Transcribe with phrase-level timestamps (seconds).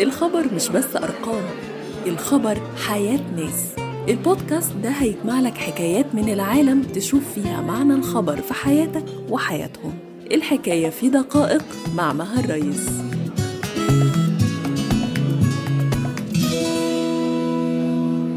[0.00, 1.42] الخبر مش بس أرقام
[2.06, 3.74] الخبر حياة ناس.
[4.08, 9.92] البودكاست ده هيجمع لك حكايات من العالم تشوف فيها معنى الخبر في حياتك وحياتهم.
[10.32, 11.64] الحكاية في دقائق
[11.96, 12.90] مع مها الرئيس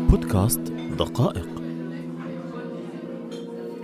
[0.10, 0.60] بودكاست
[1.00, 1.53] دقائق.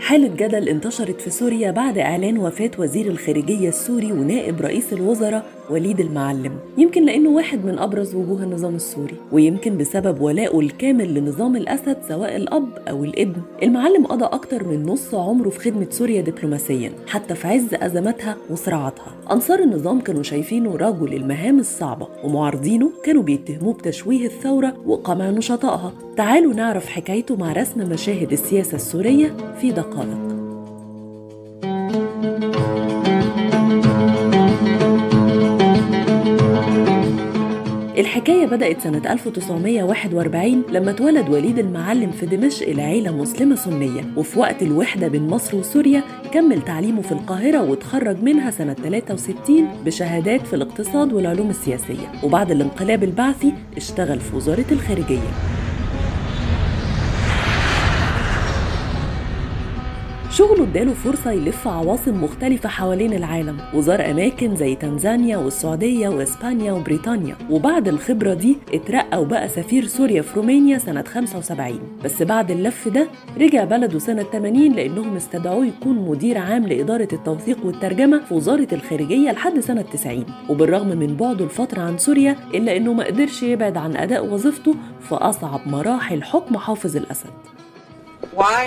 [0.10, 6.00] حالة جدل انتشرت في سوريا بعد إعلان وفاة وزير الخارجية السوري ونائب رئيس الوزراء وليد
[6.00, 6.52] المعلم.
[6.78, 12.36] يمكن لأنه واحد من أبرز وجوه النظام السوري ويمكن بسبب ولائه الكامل لنظام الأسد سواء
[12.36, 13.42] الأب أو الابن.
[13.64, 19.16] المعلم قضى أكتر من نص عمره في خدمة سوريا دبلوماسيا حتى في عز أزماتها وصراعاتها.
[19.32, 25.94] أنصار النظام كانوا شايفينه رجل المهام الصعبة ومعارضينه كانوا بيتهموه بتشويه الثورة وقمع نشطائها.
[26.20, 30.18] تعالوا نعرف حكايته مع رسم مشاهد السياسة السورية في دقائق.
[37.98, 44.62] الحكاية بدأت سنة 1941 لما اتولد وليد المعلم في دمشق لعيلة مسلمة سنية وفي وقت
[44.62, 51.14] الوحدة بين مصر وسوريا كمل تعليمه في القاهرة واتخرج منها سنة 63 بشهادات في الاقتصاد
[51.14, 55.59] والعلوم السياسية وبعد الانقلاب البعثي اشتغل في وزارة الخارجية.
[60.32, 67.36] شغله اداله فرصة يلف عواصم مختلفة حوالين العالم وزار أماكن زي تنزانيا والسعودية وإسبانيا وبريطانيا.
[67.50, 73.08] وبعد الخبرة دي اترقى وبقى سفير سوريا في رومانيا سنة 75 بس بعد اللف ده
[73.38, 79.32] رجع بلده سنة 80 لأنهم استدعوه يكون مدير عام لإدارة التوثيق والترجمة في وزارة الخارجية
[79.32, 83.96] لحد سنة 90 وبالرغم من بعده الفترة عن سوريا إلا إنه ما قدرش يبعد عن
[83.96, 84.76] أداء وظيفته
[85.10, 87.30] في أصعب مراحل حكم حافظ الأسد.
[88.38, 88.66] Why,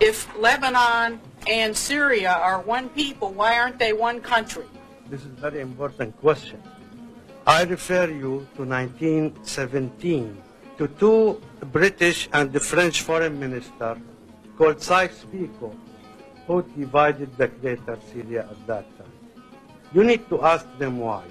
[0.00, 4.64] if Lebanon and Syria are one people, why aren't they one country?
[5.08, 6.62] This is a very important question.
[7.46, 10.42] I refer you to 1917
[10.78, 11.40] to two
[11.72, 14.00] British and the French foreign minister
[14.56, 15.76] called Sykes-Picot
[16.46, 19.12] who divided the greater Syria at that time.
[19.92, 21.24] You need to ask them why.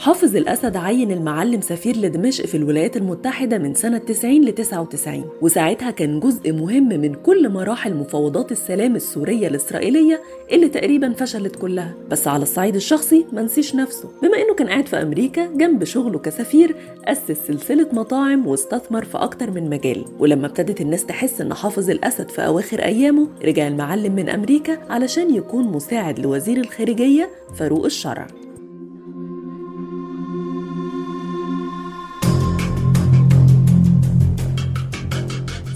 [0.00, 5.90] حافظ الأسد عين المعلم سفير لدمشق في الولايات المتحدة من سنة 90 ل 99 وساعتها
[5.90, 10.22] كان جزء مهم من كل مراحل مفاوضات السلام السورية الإسرائيلية
[10.52, 11.94] اللي تقريبا فشلت كلها.
[12.10, 14.08] بس على الصعيد الشخصي ما نسيش نفسه.
[14.22, 19.50] بما إنه كان قاعد في أمريكا جنب شغله كسفير أسس سلسلة مطاعم واستثمر في أكتر
[19.50, 20.04] من مجال.
[20.18, 25.34] ولما ابتدت الناس تحس إن حافظ الأسد في أواخر أيامه رجع المعلم من أمريكا علشان
[25.34, 28.26] يكون مساعد لوزير الخارجية فاروق الشرع.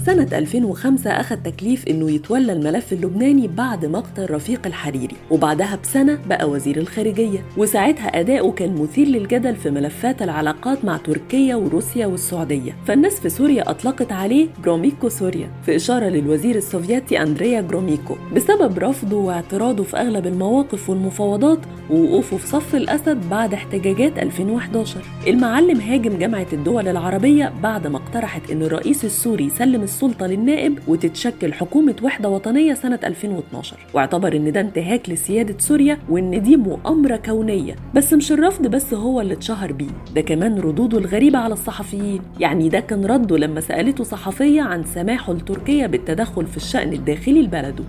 [0.05, 6.49] سنة 2005 أخذ تكليف إنه يتولى الملف اللبناني بعد مقتل رفيق الحريري وبعدها بسنة بقى
[6.49, 12.75] وزير الخارجية وساعتها أداؤه كان مثير للجدل في ملفات العلاقات مع تركيا وروسيا والسعودية.
[12.87, 19.17] فالناس في سوريا أطلقت عليه جروميكو سوريا في إشارة للوزير السوفيتي أندريا جروميكو بسبب رفضه
[19.17, 26.47] واعتراضه في أغلب المواقف والمفاوضات ووقوفه في صف الأسد بعد احتجاجات 2011 المعلم هاجم جامعة
[26.53, 32.73] الدول العربية بعد ما اقترحت إن الرئيس السوري يسلم السلطة للنائب وتتشكل حكومة وحدة وطنية
[32.73, 37.75] سنة 2012 واعتبر إن ده انتهاك لسيادة سوريا وإن دي مؤامرة كونية.
[37.93, 39.87] بس مش الرفض بس هو اللي اتشهر بيه.
[40.15, 42.21] ده كمان ردوده الغريبة على الصحفيين.
[42.39, 47.83] يعني ده كان رده لما سألته صحفية عن سماحه لتركيا بالتدخل في الشأن الداخلي لبلده.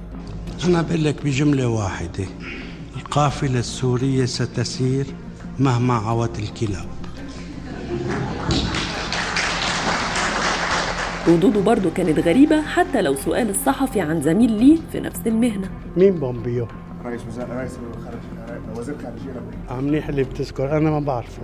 [0.65, 2.25] أنا بقول لك بجملة واحدة.
[2.97, 5.07] القافلة السورية ستسير
[5.59, 6.87] مهما عوت الكلاب.
[11.29, 15.71] ردوده برضه كانت غريبة حتى لو سؤال الصحفي عن زميل ليه في نفس المهنة.
[15.97, 16.67] مين بومبيو؟
[17.05, 19.85] رئيس وزراء رئيس الخارجية وزير خارجية لبنان.
[19.85, 21.43] منيح اللي بتذكر أنا ما بعرفه.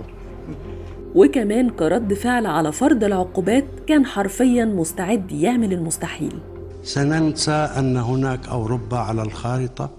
[1.15, 6.39] وكمان كرد فعل على فرض العقوبات كان حرفيا مستعد يعمل المستحيل.
[6.83, 9.89] سننسى أن هناك أوروبا على الخارطة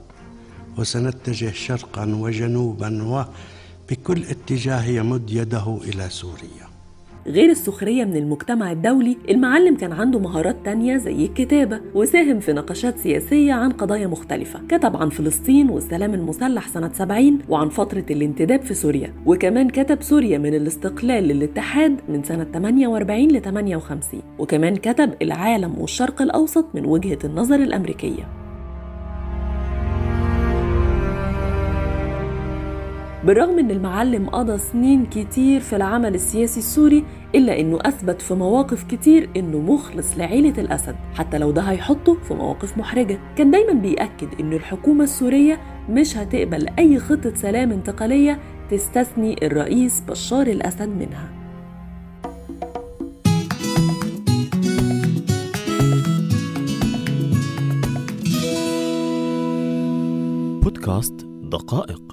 [0.78, 3.02] وسنتجه شرقا وجنوبا
[3.90, 6.74] وبكل اتجاه يمد يده إلى سوريا.
[7.26, 12.99] غير السخرية من المجتمع الدولي المعلم كان عنده مهارات تانية زي الكتابة وساهم في نقاشات
[12.99, 14.61] سياسية عن قضايا مختلفة.
[14.69, 20.38] كتب عن فلسطين والسلام المسلح سنة 70 وعن فترة الانتداب في سوريا وكمان كتب سوريا
[20.38, 27.19] من الاستقلال للاتحاد من سنة 48 ل 58 وكمان كتب العالم والشرق الأوسط من وجهة
[27.25, 28.44] النظر الأمريكية.
[33.25, 37.05] بالرغم إن المعلم قضى سنين كتير في العمل السياسي السوري
[37.35, 40.97] إلا إنه أثبت في مواقف كتير إنه مخلص لعيلة الأسد.
[41.15, 43.19] حتى لو ده هيحطه في مواقف محرجة.
[43.37, 45.61] كان دايما بيأكد إن الحكومة السورية
[45.91, 48.38] مش هتقبل أي خطة سلام انتقالية
[48.71, 51.29] تستثني الرئيس بشار الأسد منها.
[60.62, 62.03] بودكاست دقائق.